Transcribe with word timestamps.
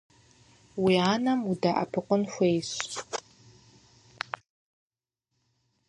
Уи 0.83 0.95
анэм 1.11 1.39
удэӏэпыкъун 1.51 2.23
хуейщ. 2.31 2.71